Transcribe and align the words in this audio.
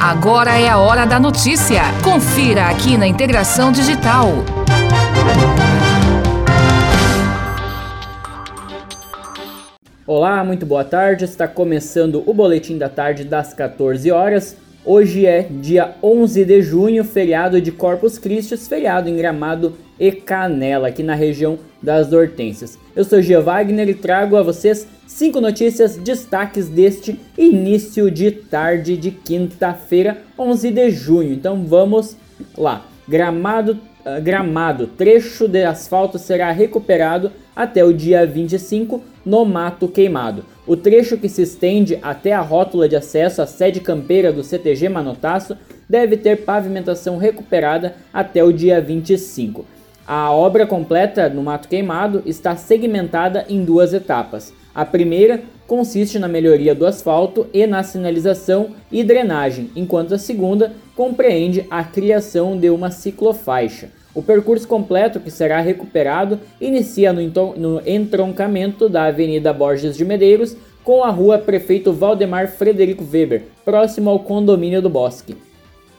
Agora 0.00 0.58
é 0.58 0.68
a 0.68 0.78
hora 0.78 1.06
da 1.06 1.18
notícia. 1.18 1.80
Confira 2.04 2.66
aqui 2.66 2.96
na 2.96 3.06
Integração 3.06 3.72
Digital. 3.72 4.28
Olá, 10.06 10.44
muito 10.44 10.66
boa 10.66 10.84
tarde. 10.84 11.24
Está 11.24 11.48
começando 11.48 12.22
o 12.26 12.34
boletim 12.34 12.78
da 12.78 12.88
tarde 12.88 13.24
das 13.24 13.54
14 13.54 14.10
horas. 14.10 14.56
Hoje 14.84 15.26
é 15.26 15.42
dia 15.42 15.94
11 16.02 16.44
de 16.44 16.62
junho, 16.62 17.02
feriado 17.02 17.60
de 17.60 17.72
Corpus 17.72 18.18
Christi, 18.18 18.56
feriado 18.56 19.08
em 19.08 19.16
Gramado 19.16 19.76
e 19.98 20.12
Canela, 20.12 20.88
aqui 20.88 21.02
na 21.02 21.14
região 21.14 21.58
das 21.82 22.12
Hortênsias. 22.12 22.78
Eu 22.94 23.04
sou 23.04 23.20
Gia 23.20 23.40
Wagner 23.40 23.88
e 23.88 23.94
trago 23.94 24.36
a 24.36 24.42
vocês 24.42 24.86
cinco 25.06 25.40
notícias, 25.40 25.96
destaques 25.96 26.68
deste 26.68 27.18
início 27.38 28.10
de 28.10 28.30
tarde 28.30 28.96
de 28.96 29.10
quinta-feira, 29.10 30.22
11 30.38 30.70
de 30.70 30.90
junho. 30.90 31.32
Então 31.32 31.64
vamos 31.64 32.16
lá. 32.56 32.84
Gramado, 33.08 33.78
uh, 34.04 34.20
Gramado, 34.20 34.88
trecho 34.88 35.46
de 35.46 35.64
asfalto 35.64 36.18
será 36.18 36.50
recuperado 36.50 37.32
até 37.54 37.84
o 37.84 37.92
dia 37.92 38.26
25 38.26 39.02
no 39.24 39.44
Mato 39.44 39.88
Queimado. 39.88 40.44
O 40.66 40.76
trecho 40.76 41.16
que 41.16 41.28
se 41.28 41.42
estende 41.42 41.98
até 42.02 42.32
a 42.32 42.40
rótula 42.40 42.88
de 42.88 42.96
acesso 42.96 43.40
à 43.40 43.46
sede 43.46 43.80
campeira 43.80 44.32
do 44.32 44.42
CTG 44.42 44.88
Manotaço 44.88 45.56
deve 45.88 46.16
ter 46.16 46.44
pavimentação 46.44 47.16
recuperada 47.16 47.94
até 48.12 48.42
o 48.42 48.52
dia 48.52 48.80
25. 48.80 49.64
A 50.06 50.30
obra 50.30 50.64
completa 50.64 51.28
no 51.28 51.42
Mato 51.42 51.66
Queimado 51.66 52.22
está 52.24 52.54
segmentada 52.54 53.44
em 53.48 53.64
duas 53.64 53.92
etapas. 53.92 54.54
A 54.72 54.84
primeira 54.84 55.42
consiste 55.66 56.16
na 56.16 56.28
melhoria 56.28 56.76
do 56.76 56.86
asfalto 56.86 57.48
e 57.52 57.66
na 57.66 57.82
sinalização 57.82 58.68
e 58.92 59.02
drenagem, 59.02 59.68
enquanto 59.74 60.14
a 60.14 60.18
segunda 60.18 60.72
compreende 60.94 61.66
a 61.68 61.82
criação 61.82 62.56
de 62.56 62.70
uma 62.70 62.92
ciclofaixa. 62.92 63.88
O 64.14 64.22
percurso 64.22 64.68
completo 64.68 65.18
que 65.18 65.30
será 65.30 65.60
recuperado 65.60 66.38
inicia 66.60 67.12
no, 67.12 67.82
entroncamento 67.84 68.88
da 68.88 69.06
Avenida 69.06 69.52
Borges 69.52 69.96
de 69.96 70.04
Medeiros 70.04 70.56
com 70.84 71.02
a 71.02 71.10
rua 71.10 71.36
Prefeito 71.36 71.92
Valdemar 71.92 72.46
Frederico 72.46 73.04
Weber, 73.04 73.42
próximo 73.64 74.08
ao 74.08 74.20
condomínio 74.20 74.80
do 74.80 74.88
Bosque, 74.88 75.36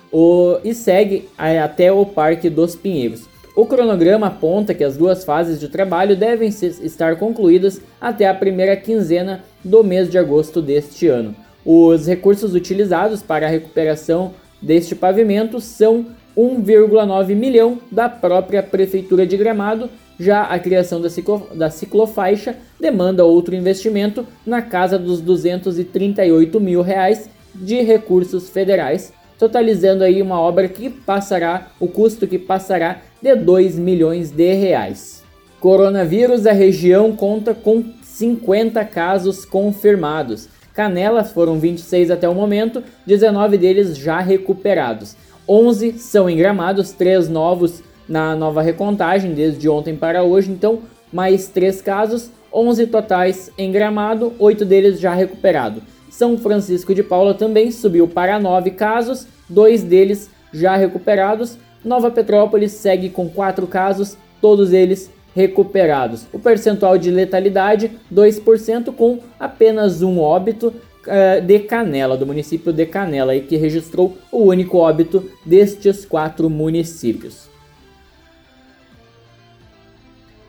o, 0.10 0.60
e 0.64 0.74
segue 0.74 1.28
até 1.38 1.92
o 1.92 2.06
Parque 2.06 2.50
dos 2.50 2.74
Pinheiros. 2.74 3.37
O 3.58 3.66
cronograma 3.66 4.28
aponta 4.28 4.72
que 4.72 4.84
as 4.84 4.96
duas 4.96 5.26
fases 5.26 5.60
de 5.60 5.68
trabalho 5.68 6.16
devem 6.16 6.48
estar 6.48 7.16
concluídas 7.16 7.82
até 8.00 8.28
a 8.28 8.34
primeira 8.36 8.78
quinzena 8.78 9.44
do 9.66 9.84
mês 9.84 10.12
de 10.12 10.18
agosto 10.20 10.62
deste 10.62 11.08
ano. 11.08 11.36
Os 11.66 12.06
recursos 12.06 12.54
utilizados 12.54 13.24
para 13.24 13.48
a 13.48 13.50
recuperação 13.50 14.36
deste 14.62 14.94
pavimento 14.94 15.60
são 15.60 16.06
1,9 16.38 17.34
milhão 17.34 17.80
da 17.92 18.08
própria 18.08 18.62
Prefeitura 18.62 19.26
de 19.26 19.36
Gramado. 19.36 19.90
Já 20.20 20.44
a 20.44 20.60
criação 20.60 21.02
da, 21.02 21.10
ciclo, 21.10 21.48
da 21.56 21.72
ciclofaixa 21.72 22.56
demanda 22.80 23.26
outro 23.26 23.56
investimento 23.56 24.24
na 24.46 24.62
casa 24.62 25.00
dos 25.00 25.20
238 25.20 26.60
mil 26.60 26.84
reais 26.84 27.28
de 27.56 27.82
recursos 27.82 28.52
federais, 28.52 29.12
totalizando 29.38 30.04
aí 30.04 30.22
uma 30.22 30.40
obra 30.40 30.68
que 30.68 30.90
passará, 30.90 31.68
o 31.80 31.88
custo 31.88 32.28
que 32.28 32.40
passará 32.40 33.02
de 33.22 33.36
2 33.36 33.78
milhões 33.78 34.32
de 34.32 34.54
reais. 34.54 35.24
Coronavírus, 35.60 36.46
a 36.46 36.52
região 36.52 37.16
conta 37.16 37.54
com 37.54 37.84
50 38.04 38.84
casos 38.86 39.46
confirmados. 39.46 40.50
Canelas 40.74 41.32
foram 41.32 41.60
26 41.60 42.12
até 42.12 42.30
o 42.30 42.36
momento, 42.36 42.84
19 43.06 43.58
deles 43.58 43.98
já 43.98 44.20
recuperados. 44.20 45.16
11 45.48 45.94
são 45.94 46.30
engramados, 46.30 46.92
3 46.92 47.30
novos 47.30 47.82
na 48.08 48.36
nova 48.36 48.62
recontagem 48.62 49.34
desde 49.34 49.68
ontem 49.68 49.96
para 49.96 50.24
hoje, 50.24 50.52
então 50.52 50.80
mais 51.12 51.48
3 51.48 51.82
casos, 51.82 52.30
11 52.54 52.88
totais 52.88 53.52
em 53.58 53.72
Gramado, 53.72 54.34
8 54.40 54.66
deles 54.66 55.00
já 55.00 55.14
recuperados. 55.14 55.82
São 56.18 56.36
Francisco 56.36 56.96
de 56.96 57.04
Paula 57.04 57.36
também 57.36 57.70
subiu 57.70 58.08
para 58.08 58.40
9 58.40 58.72
casos, 58.72 59.28
2 59.48 59.84
deles 59.84 60.32
já 60.52 60.76
recuperados. 60.76 61.60
Nova 61.86 62.10
Petrópolis 62.10 62.72
segue 62.72 63.12
com 63.12 63.30
4 63.30 63.68
casos, 63.68 64.18
todos 64.42 64.74
eles 64.74 65.12
recuperados. 65.36 66.26
O 66.34 66.40
percentual 66.40 66.98
de 66.98 67.12
letalidade 67.12 67.92
2% 68.12 68.92
com 68.96 69.20
apenas 69.40 70.02
um 70.02 70.20
óbito, 70.20 70.74
uh, 71.06 71.40
de 71.40 71.60
Canela, 71.60 72.18
do 72.18 72.26
município 72.26 72.74
de 72.74 72.88
Canela, 72.88 73.36
e 73.36 73.42
que 73.42 73.56
registrou 73.56 74.18
o 74.32 74.40
único 74.40 74.80
óbito 74.80 75.30
destes 75.46 76.04
quatro 76.04 76.50
municípios. 76.50 77.48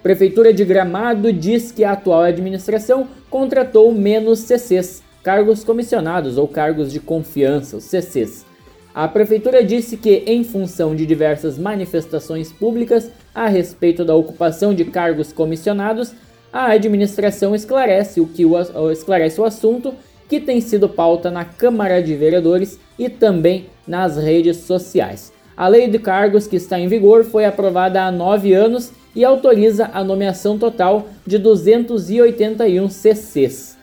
Prefeitura 0.02 0.50
de 0.50 0.64
Gramado 0.64 1.30
diz 1.30 1.70
que 1.70 1.84
a 1.84 1.92
atual 1.92 2.22
administração 2.22 3.06
contratou 3.28 3.92
menos 3.92 4.38
CCs, 4.38 5.06
cargos 5.22 5.64
comissionados 5.64 6.38
ou 6.38 6.46
cargos 6.48 6.92
de 6.92 7.00
confiança, 7.00 7.76
os 7.76 7.84
CCs. 7.84 8.46
A 8.94 9.06
prefeitura 9.06 9.62
disse 9.62 9.96
que, 9.96 10.24
em 10.26 10.42
função 10.42 10.96
de 10.96 11.06
diversas 11.06 11.56
manifestações 11.56 12.52
públicas 12.52 13.10
a 13.34 13.46
respeito 13.46 14.04
da 14.04 14.14
ocupação 14.14 14.74
de 14.74 14.84
cargos 14.84 15.32
comissionados, 15.32 16.12
a 16.52 16.72
administração 16.72 17.54
esclarece 17.54 18.20
o 18.20 18.26
que 18.26 18.44
o, 18.44 18.58
esclarece 18.90 19.40
o 19.40 19.44
assunto 19.44 19.94
que 20.28 20.40
tem 20.40 20.60
sido 20.60 20.88
pauta 20.88 21.30
na 21.30 21.44
Câmara 21.44 22.02
de 22.02 22.14
Vereadores 22.14 22.78
e 22.98 23.08
também 23.08 23.66
nas 23.86 24.16
redes 24.16 24.58
sociais. 24.58 25.32
A 25.56 25.68
lei 25.68 25.88
de 25.88 25.98
cargos 25.98 26.46
que 26.46 26.56
está 26.56 26.78
em 26.78 26.88
vigor 26.88 27.24
foi 27.24 27.44
aprovada 27.44 28.02
há 28.02 28.12
nove 28.12 28.52
anos 28.52 28.92
e 29.14 29.24
autoriza 29.24 29.90
a 29.92 30.04
nomeação 30.04 30.58
total 30.58 31.08
de 31.26 31.38
281 31.38 32.88
CCs. 32.88 33.78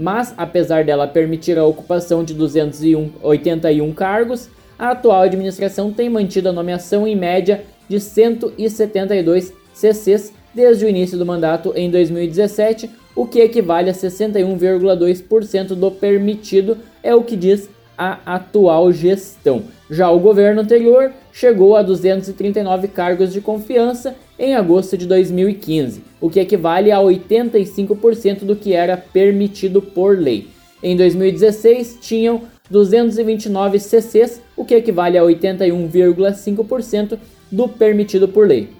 Mas, 0.00 0.32
apesar 0.38 0.82
dela 0.82 1.06
permitir 1.06 1.58
a 1.58 1.64
ocupação 1.66 2.24
de 2.24 2.32
281 2.32 3.92
cargos, 3.92 4.48
a 4.78 4.92
atual 4.92 5.20
administração 5.20 5.92
tem 5.92 6.08
mantido 6.08 6.48
a 6.48 6.52
nomeação 6.52 7.06
em 7.06 7.14
média 7.14 7.64
de 7.86 8.00
172 8.00 9.52
CCs 9.74 10.32
desde 10.54 10.86
o 10.86 10.88
início 10.88 11.18
do 11.18 11.26
mandato 11.26 11.74
em 11.76 11.90
2017, 11.90 12.88
o 13.14 13.26
que 13.26 13.40
equivale 13.40 13.90
a 13.90 13.92
61,2% 13.92 15.74
do 15.74 15.90
permitido, 15.90 16.78
é 17.02 17.14
o 17.14 17.22
que 17.22 17.36
diz 17.36 17.68
a 17.98 18.20
atual 18.24 18.90
gestão. 18.90 19.64
Já 19.90 20.10
o 20.10 20.18
governo 20.18 20.62
anterior 20.62 21.12
chegou 21.30 21.76
a 21.76 21.82
239 21.82 22.88
cargos 22.88 23.34
de 23.34 23.42
confiança 23.42 24.16
em 24.40 24.54
agosto 24.54 24.96
de 24.96 25.06
2015, 25.06 26.02
o 26.18 26.30
que 26.30 26.40
equivale 26.40 26.90
a 26.90 26.98
85% 26.98 28.38
do 28.38 28.56
que 28.56 28.72
era 28.72 28.96
permitido 28.96 29.82
por 29.82 30.18
lei. 30.18 30.48
Em 30.82 30.96
2016, 30.96 31.98
tinham 32.00 32.40
229 32.70 33.78
CCs, 33.78 34.40
o 34.56 34.64
que 34.64 34.74
equivale 34.74 35.18
a 35.18 35.22
81,5% 35.22 37.18
do 37.52 37.68
permitido 37.68 38.26
por 38.26 38.48
lei. 38.48 38.70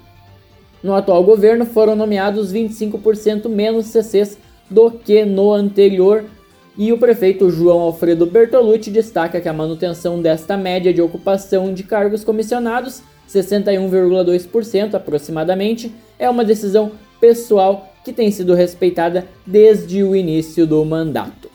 No 0.81 0.95
atual 0.95 1.23
governo 1.23 1.63
foram 1.63 1.95
nomeados 1.95 2.51
25% 2.51 3.47
menos 3.47 3.85
CCs 3.85 4.39
do 4.67 4.89
que 4.89 5.23
no 5.25 5.53
anterior, 5.53 6.25
e 6.75 6.91
o 6.91 6.97
prefeito 6.97 7.51
João 7.51 7.81
Alfredo 7.81 8.25
Bertolucci 8.25 8.89
destaca 8.89 9.39
que 9.39 9.47
a 9.47 9.53
manutenção 9.53 10.19
desta 10.19 10.57
média 10.57 10.91
de 10.91 11.03
ocupação 11.03 11.71
de 11.71 11.83
cargos 11.83 12.23
comissionados, 12.23 13.03
61,2% 13.33 14.93
aproximadamente, 14.93 15.91
é 16.19 16.29
uma 16.29 16.43
decisão 16.43 16.91
pessoal 17.19 17.93
que 18.03 18.11
tem 18.11 18.31
sido 18.31 18.53
respeitada 18.53 19.25
desde 19.45 20.03
o 20.03 20.15
início 20.15 20.65
do 20.65 20.83
mandato. 20.83 21.49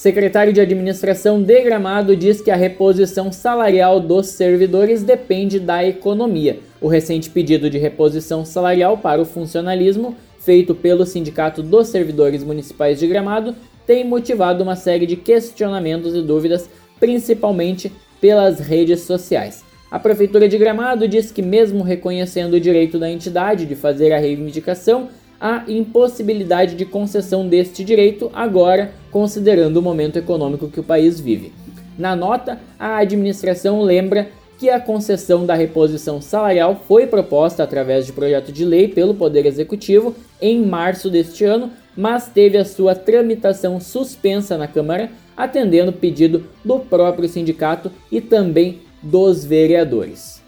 Secretário 0.00 0.50
de 0.50 0.62
Administração 0.62 1.42
de 1.42 1.60
Gramado 1.62 2.16
diz 2.16 2.40
que 2.40 2.50
a 2.50 2.56
reposição 2.56 3.30
salarial 3.30 4.00
dos 4.00 4.28
servidores 4.28 5.02
depende 5.02 5.60
da 5.60 5.84
economia. 5.84 6.58
O 6.80 6.88
recente 6.88 7.28
pedido 7.28 7.68
de 7.68 7.76
reposição 7.76 8.42
salarial 8.42 8.96
para 8.96 9.20
o 9.20 9.26
funcionalismo, 9.26 10.16
feito 10.38 10.74
pelo 10.74 11.04
Sindicato 11.04 11.62
dos 11.62 11.88
Servidores 11.88 12.42
Municipais 12.42 12.98
de 12.98 13.06
Gramado, 13.06 13.54
tem 13.86 14.02
motivado 14.02 14.62
uma 14.62 14.74
série 14.74 15.04
de 15.04 15.16
questionamentos 15.16 16.14
e 16.14 16.22
dúvidas, 16.22 16.70
principalmente 17.00 17.90
pelas 18.20 18.60
redes 18.60 19.00
sociais. 19.00 19.64
A 19.90 19.98
Prefeitura 19.98 20.48
de 20.48 20.56
Gramado 20.56 21.08
diz 21.08 21.32
que, 21.32 21.42
mesmo 21.42 21.82
reconhecendo 21.82 22.54
o 22.54 22.60
direito 22.60 22.98
da 22.98 23.10
entidade 23.10 23.66
de 23.66 23.74
fazer 23.74 24.12
a 24.12 24.20
reivindicação, 24.20 25.08
a 25.40 25.64
impossibilidade 25.66 26.76
de 26.76 26.84
concessão 26.84 27.48
deste 27.48 27.82
direito 27.82 28.30
agora, 28.32 28.92
considerando 29.10 29.78
o 29.78 29.82
momento 29.82 30.18
econômico 30.18 30.68
que 30.68 30.78
o 30.78 30.84
país 30.84 31.18
vive. 31.18 31.52
Na 31.98 32.14
nota, 32.14 32.60
a 32.78 32.98
administração 32.98 33.82
lembra 33.82 34.28
que 34.58 34.68
a 34.68 34.78
concessão 34.78 35.46
da 35.46 35.54
reposição 35.54 36.20
salarial 36.20 36.84
foi 36.86 37.06
proposta 37.06 37.62
através 37.62 38.04
de 38.04 38.12
projeto 38.12 38.52
de 38.52 38.62
lei 38.62 38.88
pelo 38.88 39.14
Poder 39.14 39.46
Executivo 39.46 40.14
em 40.40 40.62
março 40.64 41.08
deste 41.08 41.44
ano, 41.44 41.70
mas 42.00 42.28
teve 42.28 42.56
a 42.56 42.64
sua 42.64 42.94
tramitação 42.94 43.78
suspensa 43.78 44.56
na 44.56 44.66
Câmara, 44.66 45.10
atendendo 45.36 45.92
pedido 45.92 46.46
do 46.64 46.78
próprio 46.78 47.28
sindicato 47.28 47.92
e 48.10 48.22
também 48.22 48.80
dos 49.02 49.44
vereadores. 49.44 50.40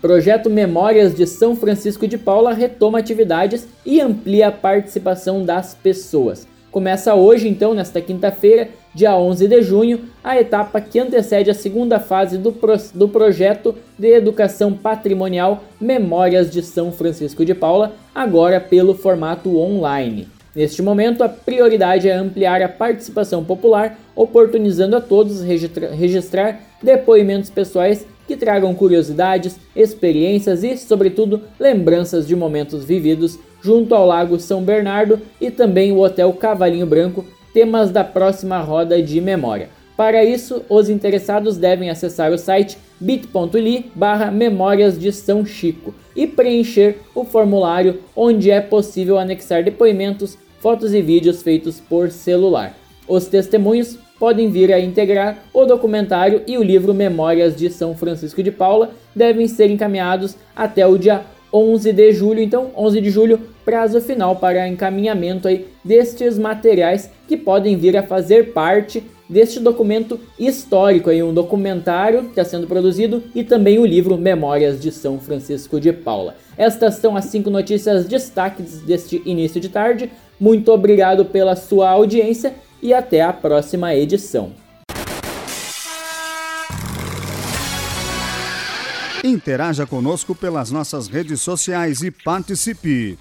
Projeto 0.00 0.48
Memórias 0.48 1.14
de 1.14 1.26
São 1.26 1.54
Francisco 1.54 2.08
de 2.08 2.16
Paula 2.16 2.54
retoma 2.54 2.98
atividades 2.98 3.68
e 3.84 4.00
amplia 4.00 4.48
a 4.48 4.52
participação 4.52 5.44
das 5.44 5.74
pessoas. 5.74 6.48
Começa 6.70 7.14
hoje, 7.14 7.46
então, 7.46 7.74
nesta 7.74 8.00
quinta-feira, 8.00 8.70
dia 8.94 9.16
11 9.16 9.46
de 9.46 9.62
junho, 9.62 10.00
a 10.22 10.38
etapa 10.38 10.80
que 10.80 10.98
antecede 10.98 11.50
a 11.50 11.54
segunda 11.54 12.00
fase 12.00 12.36
do, 12.36 12.52
pro 12.52 12.76
do 12.94 13.08
projeto 13.08 13.74
de 13.98 14.08
educação 14.08 14.72
patrimonial 14.72 15.64
Memórias 15.80 16.50
de 16.50 16.62
São 16.62 16.90
Francisco 16.90 17.44
de 17.44 17.54
Paula, 17.54 17.92
agora 18.14 18.60
pelo 18.60 18.94
formato 18.94 19.56
online. 19.58 20.28
Neste 20.54 20.82
momento, 20.82 21.22
a 21.22 21.28
prioridade 21.28 22.08
é 22.08 22.12
ampliar 22.12 22.60
a 22.60 22.68
participação 22.68 23.44
popular, 23.44 23.96
oportunizando 24.16 24.96
a 24.96 25.00
todos 25.00 25.42
registra 25.42 25.94
registrar 25.94 26.60
depoimentos 26.82 27.50
pessoais 27.50 28.04
que 28.26 28.36
tragam 28.36 28.74
curiosidades, 28.74 29.56
experiências 29.74 30.64
e, 30.64 30.76
sobretudo, 30.76 31.42
lembranças 31.58 32.26
de 32.26 32.34
momentos 32.34 32.84
vividos 32.84 33.38
junto 33.62 33.94
ao 33.94 34.06
Lago 34.06 34.38
São 34.40 34.62
Bernardo 34.62 35.20
e 35.40 35.50
também 35.50 35.92
o 35.92 35.98
Hotel 35.98 36.32
Cavalinho 36.32 36.86
Branco, 36.86 37.24
temas 37.52 37.90
da 37.90 38.04
próxima 38.04 38.60
roda 38.60 39.02
de 39.02 39.20
memória. 39.20 39.68
Para 39.96 40.24
isso, 40.24 40.62
os 40.68 40.88
interessados 40.88 41.58
devem 41.58 41.90
acessar 41.90 42.32
o 42.32 42.38
site 42.38 42.78
bit.ly 42.98 43.90
barra 43.94 44.30
Memórias 44.30 44.98
de 44.98 45.12
São 45.12 45.44
Chico 45.44 45.94
e 46.16 46.26
preencher 46.26 46.98
o 47.14 47.24
formulário 47.24 48.00
onde 48.16 48.50
é 48.50 48.60
possível 48.60 49.18
anexar 49.18 49.62
depoimentos, 49.62 50.38
fotos 50.58 50.94
e 50.94 51.02
vídeos 51.02 51.42
feitos 51.42 51.80
por 51.80 52.10
celular. 52.10 52.74
Os 53.06 53.26
testemunhos 53.26 53.98
podem 54.18 54.50
vir 54.50 54.72
a 54.72 54.80
integrar 54.80 55.38
o 55.52 55.64
documentário 55.64 56.42
e 56.46 56.56
o 56.56 56.62
livro 56.62 56.94
Memórias 56.94 57.56
de 57.56 57.68
São 57.70 57.96
Francisco 57.96 58.42
de 58.42 58.50
Paula 58.50 58.92
devem 59.14 59.48
ser 59.48 59.70
encaminhados 59.70 60.36
até 60.54 60.86
o 60.86 60.96
dia 60.96 61.24
11 61.52 61.92
de 61.92 62.12
julho. 62.12 62.40
Então, 62.40 62.70
11 62.76 63.00
de 63.00 63.10
julho, 63.10 63.40
prazo 63.64 64.00
final 64.00 64.36
para 64.36 64.68
encaminhamento 64.68 65.48
aí 65.48 65.66
destes 65.84 66.38
materiais 66.38 67.10
que 67.28 67.36
podem 67.36 67.76
vir 67.76 67.96
a 67.96 68.02
fazer 68.02 68.52
parte 68.52 69.02
deste 69.28 69.60
documento 69.60 70.18
histórico, 70.36 71.08
aí, 71.08 71.22
um 71.22 71.32
documentário 71.32 72.24
que 72.24 72.30
está 72.30 72.44
sendo 72.44 72.66
produzido 72.66 73.22
e 73.32 73.44
também 73.44 73.78
o 73.78 73.86
livro 73.86 74.18
Memórias 74.18 74.80
de 74.80 74.90
São 74.90 75.20
Francisco 75.20 75.78
de 75.78 75.92
Paula. 75.92 76.34
Estas 76.58 76.96
são 76.96 77.16
as 77.16 77.26
cinco 77.26 77.48
notícias 77.48 78.06
destaques 78.06 78.80
deste 78.82 79.22
início 79.24 79.60
de 79.60 79.68
tarde. 79.68 80.10
Muito 80.38 80.72
obrigado 80.72 81.24
pela 81.24 81.54
sua 81.54 81.90
audiência 81.90 82.54
e 82.82 82.92
até 82.92 83.20
a 83.20 83.32
próxima 83.32 83.94
edição. 83.94 84.50
Interaja 89.22 89.86
conosco 89.86 90.34
pelas 90.34 90.70
nossas 90.70 91.06
redes 91.06 91.42
sociais 91.42 92.00
e 92.00 92.10
participe. 92.10 93.18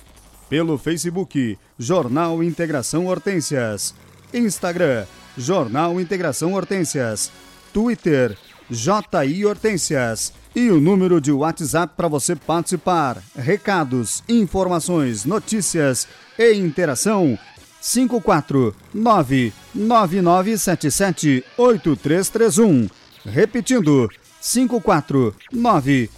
Pelo 0.50 0.78
Facebook, 0.78 1.60
Jornal 1.78 2.42
Integração 2.42 3.08
Hortências. 3.08 3.94
Instagram, 4.34 5.06
Jornal 5.38 6.00
Integração 6.00 6.54
Hortências. 6.54 7.30
Twitter, 7.74 8.38
JI 8.70 9.46
Hortências. 9.46 10.32
E 10.56 10.70
o 10.70 10.80
número 10.80 11.20
de 11.20 11.34
WhatsApp 11.34 11.94
para 11.98 12.08
você 12.08 12.34
participar. 12.34 13.22
Recados, 13.36 14.24
informações, 14.30 15.26
notícias 15.26 16.08
e 16.38 16.54
interação. 16.54 17.38
549 17.82 19.54
9977 19.76 21.44
8331. 21.58 22.88
Repetindo, 23.26 24.10
549 24.42 25.34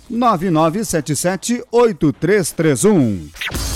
9977 0.10 1.64
8331. 1.72 3.71